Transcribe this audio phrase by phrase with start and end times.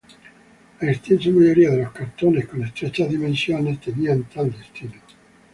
[0.79, 4.95] La extensa mayoría de los cartones con estrechas dimensiones tenían tal destino.